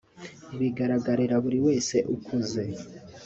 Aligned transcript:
Biragaragarira 0.59 1.35
buri 1.43 1.59
wese 1.67 1.95
ukuze 2.15 2.63